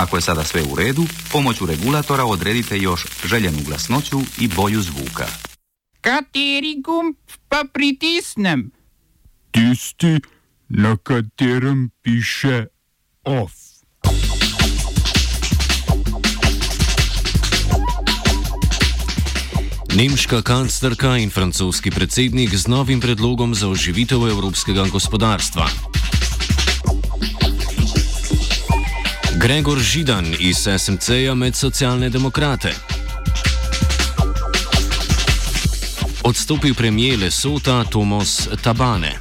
Ako 0.00 0.16
je 0.16 0.20
sada 0.22 0.44
sve 0.44 0.62
u 0.72 0.74
redu, 0.74 1.04
pomoću 1.32 1.66
regulatora 1.66 2.24
odredite 2.24 2.78
još 2.78 3.06
željenu 3.24 3.58
glasnoću 3.66 4.20
i 4.38 4.48
boju 4.48 4.82
zvuka. 4.82 5.26
Kateri 6.00 6.82
gumb 6.84 7.14
pa 7.48 7.64
pritisnem? 7.72 8.70
Tisti, 9.50 10.20
na 10.68 10.96
katerem 10.96 11.90
piše 12.02 12.66
OF. 13.24 13.52
Nemška 19.96 20.42
kanclerka 20.42 21.16
in 21.16 21.30
francoski 21.30 21.90
predsednik 21.90 22.54
z 22.54 22.66
novim 22.66 23.00
predlogom 23.00 23.54
za 23.54 23.68
oživitev 23.68 24.28
evropskega 24.28 24.84
gospodarstva. 24.92 25.68
Gregor 29.40 29.78
Židan 29.78 30.26
iz 30.38 30.68
SMC-ja 30.78 31.34
med 31.34 31.56
socialne 31.56 32.10
demokrate. 32.10 32.74
Odstopil 36.22 36.74
premijer 36.74 37.18
Lesota 37.18 37.84
Tomos 37.84 38.48
Tabane. 38.62 39.16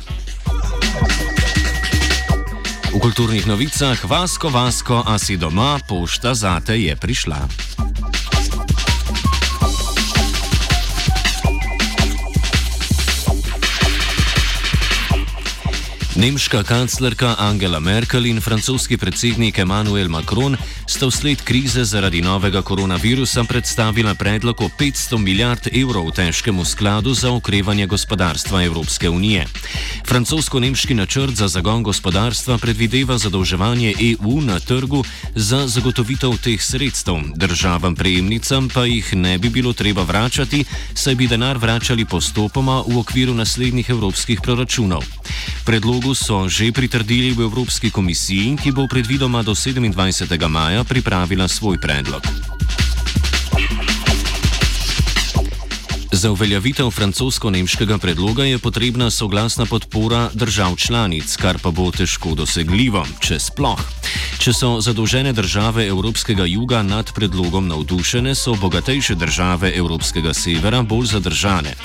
V 2.93 2.99
kulturnih 2.99 3.47
novicah 3.47 4.05
Vasko, 4.05 4.49
Vasko, 4.49 5.03
a 5.07 5.15
si 5.19 5.37
doma, 5.37 5.79
pošta 5.87 6.33
zate 6.33 6.75
je 6.75 6.95
prišla. 6.95 7.47
Nemška 16.19 16.63
kanclerka 16.63 17.35
Angela 17.39 17.79
Merkel 17.79 18.25
in 18.25 18.41
francoski 18.41 18.97
predsednik 18.97 19.57
Emmanuel 19.57 20.09
Macron 20.11 20.57
sta 20.87 21.07
vsled 21.07 21.39
krize 21.47 21.83
zaradi 21.83 22.19
novega 22.21 22.61
koronavirusa 22.61 23.43
predstavila 23.43 24.15
predlog 24.15 24.61
o 24.61 24.67
500 24.67 25.17
milijard 25.17 25.67
evrov 25.71 26.11
težkemu 26.11 26.65
skladu 26.65 27.13
za 27.13 27.31
okrevanje 27.31 27.87
gospodarstva 27.87 28.63
Evropske 28.63 29.09
unije. 29.09 29.47
Francosko-nemški 30.07 30.93
načrt 30.93 31.39
za 31.39 31.47
zagon 31.47 31.83
gospodarstva 31.83 32.57
predvideva 32.57 33.17
zadolževanje 33.17 33.93
EU 34.11 34.41
na 34.41 34.59
trgu 34.59 35.03
za 35.35 35.67
zagotovitev 35.67 36.35
teh 36.43 36.61
sredstev, 36.61 37.15
državam 37.35 37.95
prejemnicam 37.95 38.69
pa 38.69 38.85
jih 38.85 39.13
ne 39.13 39.37
bi 39.37 39.49
bilo 39.49 39.73
treba 39.73 40.03
vračati, 40.03 40.65
saj 40.93 41.15
bi 41.15 41.27
denar 41.27 41.57
vračali 41.57 42.05
postopoma 42.05 42.83
v 42.87 42.99
okviru 42.99 43.33
naslednjih 43.33 43.89
evropskih 43.89 44.41
proračunov. 44.41 45.03
Predlogu 45.65 46.08
so 46.15 46.49
že 46.49 46.71
pritrdili 46.71 47.33
v 47.33 47.45
Evropski 47.45 47.91
komisiji, 47.91 48.57
ki 48.57 48.71
bo 48.71 48.87
predvidoma 48.87 49.43
do 49.43 49.53
27. 49.53 50.29
maja 50.49 50.83
pripravila 50.83 51.47
svoj 51.47 51.77
predlog. 51.77 52.23
Za 56.11 56.31
uveljavitev 56.31 56.89
francosko-nemškega 56.89 57.97
predloga 57.97 58.43
je 58.43 58.57
potrebna 58.57 59.11
soglasna 59.11 59.65
podpora 59.65 60.29
držav 60.33 60.75
članic, 60.75 61.35
kar 61.35 61.57
pa 61.61 61.71
bo 61.71 61.91
težko 61.91 62.33
dosegljivo, 62.35 63.05
če 63.21 63.37
sploh. 63.39 63.79
Če 64.41 64.53
so 64.53 64.69
zadolžene 64.81 65.33
države 65.37 65.85
Evropskega 65.87 66.47
juga 66.49 66.81
nad 66.83 67.11
predlogom 67.13 67.67
navdušene, 67.67 68.33
so 68.35 68.55
bogatejše 68.57 69.15
države 69.15 69.69
Evropskega 69.75 70.33
severa 70.33 70.81
bolj 70.81 71.11
zadržane. 71.13 71.75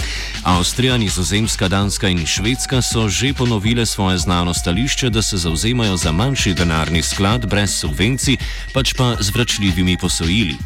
Avstrija, 0.42 0.97
Nizozemska, 0.97 1.69
Danska 1.69 2.08
in 2.08 2.25
Švedska 2.27 2.83
so 2.83 3.08
že 3.08 3.34
ponovile 3.34 3.86
svoje 3.86 4.19
znano 4.19 4.55
stališče, 4.55 5.11
da 5.11 5.22
se 5.22 5.36
zauzemajo 5.36 5.97
za 5.97 6.12
manjši 6.12 6.55
denarni 6.55 7.02
sklad 7.02 7.47
brez 7.47 7.77
subvencij, 7.77 8.36
pač 8.72 8.95
pa 8.97 9.17
z 9.20 9.30
vračljivimi 9.34 9.98
posojili. 10.00 10.56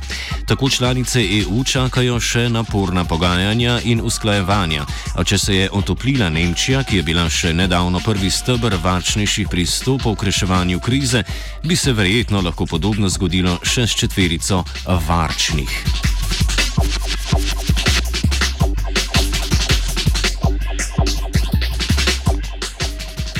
Tako 0.47 0.71
članice 0.71 1.21
EU 1.43 1.65
čakajo 1.65 2.21
še 2.21 2.49
naporna 2.49 3.05
pogajanja 3.05 3.48
in 3.85 4.01
usklajevanja, 4.01 4.87
a 5.15 5.25
če 5.25 5.39
se 5.39 5.55
je 5.55 5.71
otoplila 5.73 6.29
Nemčija, 6.29 6.83
ki 6.85 6.97
je 6.97 7.03
bila 7.03 7.29
še 7.31 7.53
nedavno 7.53 8.01
prvi 8.01 8.31
stebr 8.31 8.77
varčnejših 8.83 9.49
pristopov 9.49 10.17
k 10.17 10.29
reševanju 10.29 10.81
krize, 10.81 11.23
bi 11.65 11.77
se 11.77 11.93
verjetno 11.93 12.41
lahko 12.41 12.67
podobno 12.67 13.09
zgodilo 13.09 13.59
še 13.63 13.87
s 13.87 13.97
četverico 13.97 14.65
varčnih. 15.09 15.83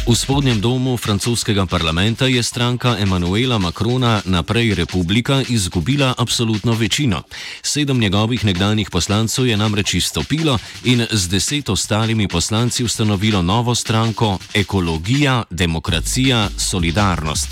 V 0.09 0.17
spodnjem 0.17 0.57
domu 0.57 0.97
francoskega 0.97 1.69
parlamenta 1.69 2.25
je 2.25 2.41
stranka 2.43 2.97
Emanuela 2.97 3.59
Macrona 3.61 4.25
naprej 4.25 4.75
republika 4.75 5.45
izgubila 5.49 6.15
absolutno 6.19 6.73
večino. 6.73 7.23
Sedem 7.63 7.99
njegovih 8.01 8.45
nekdanjih 8.45 8.91
poslancev 8.91 9.47
je 9.47 9.57
namreč 9.57 9.95
izstopilo 9.95 10.59
in 10.85 11.07
z 11.11 11.29
deset 11.29 11.69
ostalimi 11.69 12.29
poslanci 12.29 12.85
ustanovilo 12.85 13.43
novo 13.43 13.75
stranko 13.75 14.39
Ekologija, 14.55 15.43
Demokracija, 15.51 16.49
Solidarnost. 16.57 17.49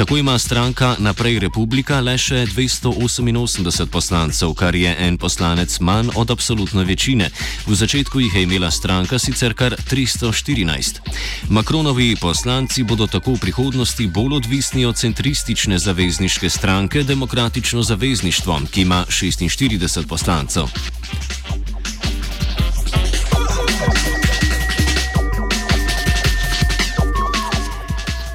Tako 0.00 0.16
ima 0.16 0.38
stranka 0.38 0.96
Naprej 0.98 1.38
Republika 1.38 1.98
le 2.00 2.14
še 2.18 2.46
288 2.48 3.86
poslancev, 3.92 4.54
kar 4.56 4.72
je 4.74 4.94
en 4.96 5.18
poslanec 5.20 5.74
manj 5.84 6.08
od 6.16 6.30
absolutne 6.32 6.86
večine. 6.88 7.28
V 7.66 7.76
začetku 7.76 8.20
jih 8.20 8.34
je 8.34 8.42
imela 8.48 8.70
stranka 8.72 9.18
sicer 9.20 9.52
kar 9.52 9.76
314. 9.76 11.04
Makronovi 11.52 12.16
poslanci 12.16 12.80
bodo 12.82 13.04
tako 13.12 13.36
v 13.36 13.44
prihodnosti 13.44 14.06
bolj 14.08 14.40
odvisni 14.40 14.86
od 14.88 14.96
centristične 14.96 15.76
zavezniške 15.78 16.48
stranke 16.48 17.02
Demokratično 17.04 17.82
zavezništvo, 17.82 18.60
ki 18.72 18.88
ima 18.88 19.04
46 19.04 20.08
poslancev. 20.08 20.72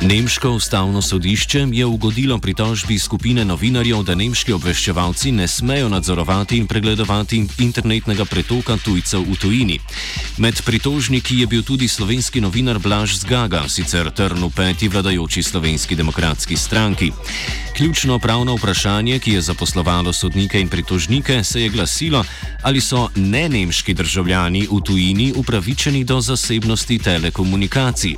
Nemško 0.05 0.51
ustavno 0.51 1.01
sodišče 1.01 1.67
je 1.71 1.85
ugodilo 1.85 2.37
pritožbi 2.37 2.99
skupine 2.99 3.45
novinarjev, 3.45 4.03
da 4.03 4.15
nemški 4.15 4.53
obveščevalci 4.53 5.31
ne 5.31 5.47
smejo 5.47 5.89
nadzorovati 5.89 6.57
in 6.57 6.67
pregledovati 6.67 7.41
internetnega 7.59 8.25
pretoka 8.25 8.77
tujcev 8.77 9.25
v 9.25 9.35
tujini. 9.41 9.79
Med 10.37 10.61
pritožniki 10.65 11.39
je 11.39 11.47
bil 11.47 11.63
tudi 11.63 11.87
slovenski 11.87 12.41
novinar 12.41 12.79
Blaž 12.79 13.17
Zgaga, 13.17 13.65
sicer 13.69 14.11
trn 14.11 14.45
v 14.45 14.51
peti 14.55 14.87
vladajoči 14.87 15.43
slovenski 15.43 15.95
demokratski 15.95 16.57
stranki. 16.57 17.11
Ključno 17.75 18.19
pravno 18.19 18.55
vprašanje, 18.55 19.19
ki 19.19 19.31
je 19.31 19.41
zaposlovalo 19.41 20.13
sodnike 20.13 20.61
in 20.61 20.69
pritožnike, 20.69 21.43
se 21.43 21.61
je 21.61 21.69
glasilo, 21.69 22.23
ali 22.61 22.81
so 22.81 23.09
ne 23.15 23.49
nemški 23.49 23.93
državljani 23.93 24.67
v 24.71 24.81
tujini 24.81 25.33
upravičeni 25.35 26.03
do 26.03 26.21
zasebnosti 26.21 26.99
telekomunikacij. 26.99 28.15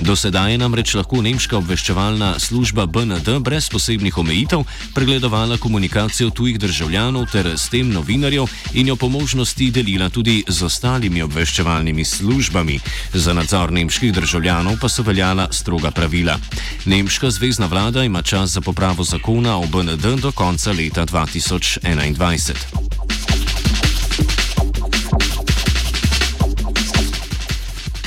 Do 0.00 0.16
sedaj 0.16 0.52
je 0.52 0.58
namreč 0.58 0.94
lahko 0.96 1.20
nemška 1.22 1.58
obveščevalna 1.58 2.38
služba 2.40 2.86
BND 2.86 3.34
brez 3.44 3.68
posebnih 3.68 4.18
omejitev 4.18 4.62
pregledovala 4.94 5.58
komunikacijo 5.60 6.30
tujih 6.30 6.58
državljanov 6.58 7.26
ter 7.32 7.46
s 7.56 7.68
tem 7.68 7.90
novinarjev 7.92 8.48
in 8.72 8.88
jo 8.88 8.96
po 8.96 9.08
možnosti 9.08 9.70
delila 9.70 10.08
tudi 10.08 10.44
z 10.48 10.62
ostalimi 10.64 11.22
obveščevalnimi 11.22 12.04
službami. 12.04 12.78
Za 13.14 13.34
nadzor 13.36 13.72
nemških 13.72 14.12
državljanov 14.12 14.78
pa 14.80 14.88
so 14.88 15.02
veljala 15.02 15.48
stroga 15.52 15.90
pravila. 15.90 16.38
Nemška 16.84 17.30
zvezdna 17.30 17.66
vlada 17.66 18.04
ima 18.04 18.22
čas 18.22 18.50
za 18.50 18.60
popravo 18.70 19.02
zakona 19.04 19.58
o 19.58 19.66
BND 19.66 20.22
do 20.22 20.30
konca 20.32 20.70
leta 20.70 21.02
2021. 21.02 22.54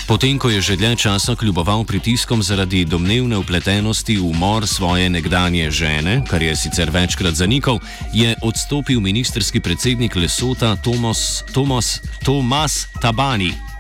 Potem, 0.08 0.40
ko 0.40 0.48
je 0.48 0.62
že 0.64 0.80
dlje 0.80 0.96
časa 0.96 1.36
kljuboval 1.36 1.84
pritiskom 1.84 2.40
zaradi 2.40 2.88
domnevne 2.88 3.44
upletenosti 3.44 4.16
v 4.16 4.24
umor 4.24 4.64
svoje 4.64 5.12
nekdanje 5.12 5.68
žene, 5.68 6.24
kar 6.24 6.40
je 6.40 6.56
sicer 6.56 6.88
večkrat 6.88 7.36
zanikal, 7.36 7.84
je 8.16 8.32
odstopil 8.40 9.04
ministerski 9.04 9.60
predsednik 9.60 10.16
Lesota 10.16 10.80
Tomas, 10.80 11.44
Tomas, 11.52 12.00
Tomas 12.24 12.88
Tabani. 13.04 13.73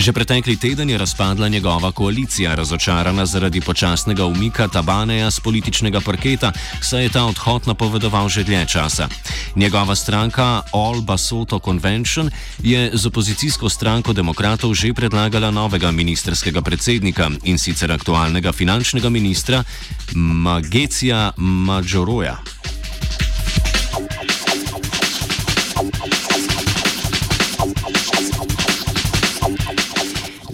Že 0.00 0.16
pretekli 0.16 0.56
teden 0.56 0.90
je 0.90 0.98
razpadla 0.98 1.48
njegova 1.48 1.92
koalicija, 1.92 2.54
razočarana 2.54 3.26
zaradi 3.26 3.60
počasnega 3.60 4.24
umika 4.24 4.68
Tabaneja 4.68 5.30
z 5.30 5.40
političnega 5.40 6.00
parketa, 6.00 6.52
saj 6.80 7.02
je 7.02 7.08
ta 7.12 7.24
odhod 7.28 7.68
napovedoval 7.68 8.28
že 8.28 8.44
dlje 8.44 8.66
časa. 8.66 9.08
Njegova 9.56 9.94
stranka 9.94 10.62
All 10.72 11.00
Basoto 11.04 11.60
Convention 11.60 12.30
je 12.64 12.90
z 12.94 13.06
opozicijsko 13.06 13.68
stranko 13.68 14.12
demokratov 14.12 14.72
že 14.74 14.96
predlagala 14.96 15.50
novega 15.50 15.90
ministerskega 15.90 16.64
predsednika 16.64 17.30
in 17.44 17.58
sicer 17.58 17.92
aktualnega 17.92 18.52
finančnega 18.52 19.08
ministra 19.12 19.64
Magecija 20.16 21.32
Majoroja. 21.36 22.40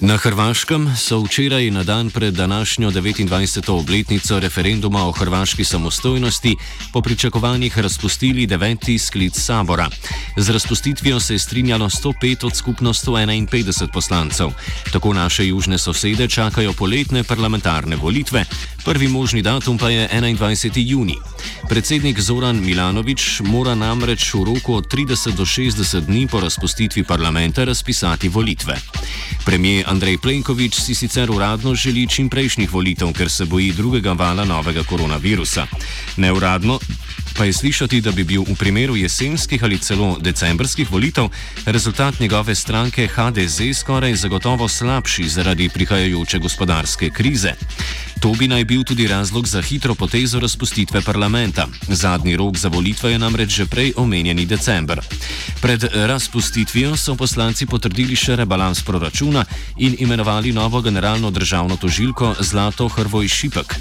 Na 0.06 0.14
Hrvaškem 0.16 0.94
so 0.94 1.18
včeraj 1.18 1.70
na 1.70 1.82
dan 1.82 2.10
pred 2.10 2.34
današnjo 2.34 2.90
29. 2.90 3.70
obletnico 3.70 4.40
referenduma 4.40 5.08
o 5.08 5.12
hrvaški 5.12 5.64
samostojnosti 5.64 6.56
po 6.92 7.00
pričakovanjih 7.00 7.78
razpustili 7.78 8.46
deveti 8.46 8.98
sklic 8.98 9.34
sabora. 9.38 9.88
Z 10.36 10.50
razpustitvijo 10.50 11.20
se 11.20 11.34
je 11.34 11.38
strinjalo 11.38 11.88
105 11.88 12.46
od 12.46 12.56
skupno 12.56 12.92
151 12.92 13.92
poslancev. 13.92 14.48
Tako 14.92 15.12
naše 15.12 15.46
južne 15.46 15.78
sosede 15.78 16.28
čakajo 16.28 16.72
poletne 16.72 17.24
parlamentarne 17.24 17.96
volitve, 17.96 18.44
prvi 18.84 19.08
možni 19.08 19.42
datum 19.42 19.78
pa 19.78 19.90
je 19.90 20.08
21. 20.08 20.70
juni. 20.74 21.16
Predsednik 21.68 22.20
Zoran 22.20 22.60
Milanovič 22.64 23.40
mora 23.40 23.74
namreč 23.74 24.34
v 24.34 24.44
roku 24.44 24.74
od 24.74 24.86
30 24.86 25.34
do 25.34 25.44
60 25.44 26.00
dni 26.00 26.26
po 26.26 26.40
razpustitvi 26.40 27.04
parlamenta 27.04 27.64
razpisati 27.64 28.28
volitve. 28.28 28.78
Premijer 29.44 29.95
Andrej 29.96 30.18
Plenković 30.18 30.74
si 30.74 30.94
sicer 30.94 31.30
uradno 31.30 31.74
želi 31.74 32.06
čim 32.08 32.28
prejšnjih 32.28 32.72
volitev, 32.72 33.12
ker 33.16 33.30
se 33.30 33.44
boji 33.44 33.72
drugega 33.72 34.12
vala 34.12 34.44
novega 34.44 34.82
koronavirusa. 34.84 35.66
Neuradno 36.16 36.78
pa 37.36 37.44
je 37.44 37.52
slišati, 37.52 38.00
da 38.00 38.12
bi 38.12 38.24
bil 38.24 38.42
v 38.42 38.54
primeru 38.56 38.96
jesenskih 38.96 39.64
ali 39.64 39.78
celo 39.78 40.16
decembrskih 40.20 40.92
volitev 40.92 41.28
rezultat 41.66 42.20
njegove 42.20 42.54
stranke 42.54 43.08
HDZ 43.08 43.60
skoraj 43.78 44.14
zagotovo 44.14 44.68
slabši 44.68 45.28
zaradi 45.28 45.68
prihajajoče 45.68 46.38
gospodarske 46.38 47.10
krize. 47.10 47.52
To 48.20 48.32
bi 48.32 48.48
naj 48.48 48.64
bil 48.64 48.84
tudi 48.84 49.06
razlog 49.06 49.46
za 49.46 49.62
hitro 49.62 49.94
potezo 49.94 50.40
razpustitve 50.40 51.00
parlamenta. 51.02 51.66
Zadnji 51.88 52.36
rok 52.36 52.56
za 52.56 52.68
volitve 52.68 53.12
je 53.12 53.18
namreč 53.18 53.50
že 53.50 53.66
prej 53.66 53.92
omenjeni 53.96 54.46
december. 54.46 55.00
Pred 55.60 55.84
razpustitvijo 55.94 56.96
so 56.96 57.14
poslanci 57.14 57.66
potrdili 57.66 58.16
še 58.16 58.36
rebalans 58.36 58.82
proračuna 58.82 59.44
imenovali 59.98 60.52
novo 60.52 60.80
generalno 60.80 61.30
državno 61.30 61.76
tožilko 61.76 62.34
Zlato 62.40 62.88
Hrvoj 62.88 63.28
Šipek. 63.28 63.74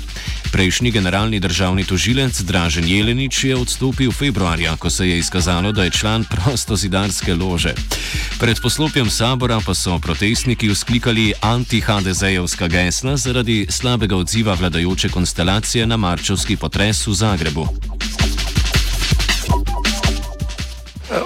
Prejšnji 0.52 0.92
generalni 0.92 1.40
državni 1.40 1.84
tožilec 1.84 2.42
Dražen 2.42 2.88
Jelenič 2.88 3.44
je 3.44 3.56
odstopil 3.56 4.12
februarja, 4.12 4.76
ko 4.76 4.90
se 4.90 5.10
je 5.10 5.18
izkazalo, 5.18 5.72
da 5.72 5.84
je 5.84 5.90
član 5.90 6.24
prostozidarske 6.24 7.36
lože. 7.36 7.74
Pred 8.40 8.62
poslopjem 8.62 9.10
sabora 9.10 9.60
pa 9.66 9.74
so 9.74 10.00
protestniki 10.00 10.70
vzklikali 10.70 11.34
anti-HDZ-jevska 11.42 12.68
gesla 12.68 13.18
zaradi 13.18 13.68
slabega 13.70 14.16
odziva 14.16 14.54
vladajoče 14.54 15.10
konstelacije 15.10 15.88
na 15.88 15.98
marčovski 15.98 16.58
potres 16.58 17.08
v 17.08 17.14
Zagrebu. 17.14 17.68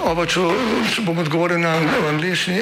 Oba, 0.06 0.26
če, 0.26 0.42
če 0.94 1.02
bom 1.06 1.18
odgovoril 1.18 1.62
na 1.62 1.78
angliški. 2.10 2.62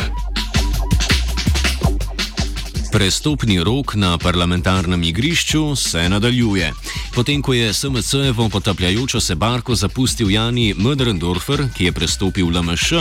Prestopni 3.01 3.57
rok 3.63 3.95
na 3.95 4.17
parlamentarnem 4.17 5.03
igrišču 5.03 5.75
se 5.75 6.09
nadaljuje. 6.09 6.73
Potem, 7.11 7.41
ko 7.43 7.53
je 7.53 7.73
SMC-evo 7.73 8.49
potapljajočo 8.49 9.19
se 9.19 9.35
barko 9.35 9.75
zapustil 9.75 10.31
Jani 10.31 10.73
Möderndorfer, 10.75 11.67
ki 11.75 11.85
je 11.85 11.91
prestopil 11.91 12.47
LMŠ, 12.47 12.93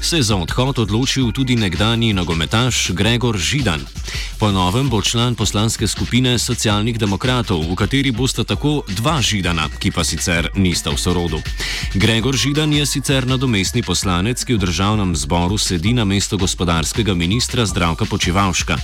se 0.00 0.16
je 0.16 0.22
za 0.22 0.36
odhod 0.36 0.78
odločil 0.78 1.32
tudi 1.32 1.56
nekdani 1.56 2.12
nogometaš 2.12 2.90
Gregor 2.90 3.36
Židan. 3.36 3.84
Po 4.38 4.50
novem 4.50 4.88
bo 4.88 5.02
član 5.02 5.34
poslanske 5.34 5.86
skupine 5.86 6.38
socialnih 6.38 6.98
demokratov, 6.98 7.60
v 7.60 7.74
kateri 7.76 8.10
bosta 8.10 8.44
tako 8.44 8.82
dva 8.88 9.20
Židana, 9.20 9.68
ki 9.78 9.90
pa 9.90 10.04
sicer 10.04 10.48
nista 10.54 10.90
v 10.90 10.98
sorodu. 10.98 11.42
Gregor 11.94 12.36
Židan 12.36 12.72
je 12.72 12.86
sicer 12.86 13.26
nadomestni 13.26 13.82
poslanec, 13.82 14.44
ki 14.44 14.56
v 14.56 14.64
državnem 14.64 15.12
zboru 15.16 15.58
sedi 15.58 15.92
na 15.92 16.08
mesto 16.08 16.38
gospodarskega 16.40 17.14
ministra 17.14 17.66
Zdravka 17.66 18.04
Počivalška. 18.04 18.78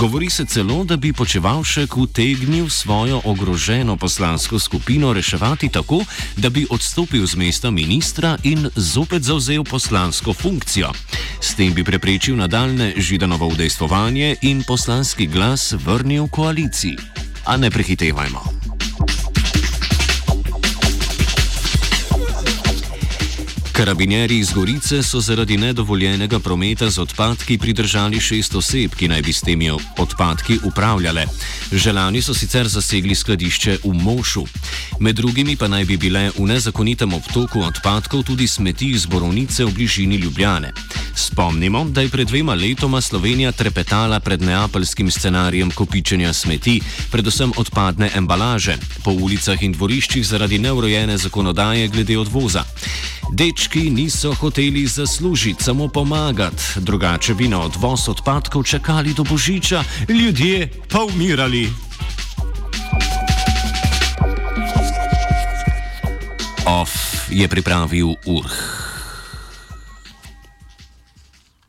Govori 0.00 0.30
se 0.30 0.46
celo, 0.46 0.84
da 0.84 0.96
bi 0.96 1.12
Počevalšek 1.12 1.96
utegnil 1.96 2.70
svojo 2.70 3.20
ogroženo 3.24 3.96
poslansko 4.22 4.58
skupino 4.58 5.12
reševati 5.12 5.68
tako, 5.68 6.04
da 6.36 6.50
bi 6.50 6.66
odstopil 6.70 7.26
z 7.26 7.34
mesta 7.36 7.70
ministra 7.70 8.38
in 8.42 8.70
zopet 8.76 9.22
zavzel 9.22 9.64
poslansko 9.64 10.32
funkcijo. 10.32 10.92
S 11.40 11.54
tem 11.54 11.74
bi 11.74 11.84
preprečil 11.84 12.36
nadaljne 12.36 12.94
Židanovo 12.96 13.46
udejstvovanje 13.46 14.36
in 14.42 14.62
poslanski 14.62 15.26
glas 15.26 15.72
vrnil 15.72 16.28
koaliciji. 16.28 16.96
A 17.46 17.56
ne 17.56 17.70
prehitevajmo. 17.70 18.71
Karabinjeri 23.72 24.38
iz 24.38 24.52
Gorice 24.52 25.02
so 25.02 25.20
zaradi 25.20 25.56
nedovoljenega 25.56 26.38
prometa 26.38 26.90
z 26.90 26.98
odpadki 26.98 27.58
pridržali 27.58 28.20
šest 28.20 28.54
oseb, 28.54 28.94
ki 28.94 29.08
naj 29.08 29.22
bi 29.22 29.32
s 29.32 29.40
temi 29.40 29.70
odpadki 29.98 30.58
upravljale. 30.64 31.24
Želani 31.72 32.22
so 32.22 32.34
sicer 32.34 32.68
zasegli 32.68 33.14
skladišče 33.14 33.78
v 33.84 33.92
Mošu. 33.92 34.44
Med 35.00 35.16
drugimi 35.16 35.56
pa 35.56 35.68
naj 35.68 35.84
bi 35.84 35.96
bile 35.96 36.30
v 36.38 36.46
nezakonitem 36.46 37.14
obtoku 37.14 37.60
odpadkov 37.60 38.22
tudi 38.22 38.46
smeti 38.46 38.90
iz 38.90 39.06
borovnice 39.06 39.64
v 39.64 39.72
bližini 39.72 40.16
Ljubljane. 40.16 40.72
Spomnimo, 41.14 41.84
da 41.84 42.00
je 42.00 42.08
pred 42.08 42.28
dvema 42.28 42.54
letoma 42.54 43.00
Slovenija 43.00 43.52
trepetala 43.52 44.20
pred 44.20 44.42
neapeljskim 44.42 45.10
scenarijem 45.10 45.70
kopičenja 45.70 46.32
smeti, 46.32 46.80
predvsem 47.10 47.52
odpadne 47.56 48.10
embalaže, 48.14 48.76
po 49.04 49.10
ulicah 49.10 49.62
in 49.62 49.72
dvoriščih 49.72 50.26
zaradi 50.26 50.58
neurojene 50.58 51.16
zakonodaje 51.18 51.88
glede 51.88 52.18
odvoza. 52.18 52.64
Dečki 53.62 53.94
niso 53.94 54.34
hoteli 54.34 54.86
zaslužiti, 54.86 55.62
samo 55.62 55.88
pomagati, 55.88 56.62
drugače 56.76 57.34
bi 57.34 57.46
na 57.48 57.62
odvoz 57.62 58.08
odpadkov 58.08 58.64
čakali 58.64 59.14
do 59.14 59.22
božiča, 59.22 59.84
ljudje 60.08 60.66
pa 60.90 61.04
umirali. 61.06 61.70
Off 66.66 66.90
je 67.30 67.48
pripravil 67.48 68.08
Urh. 68.26 68.81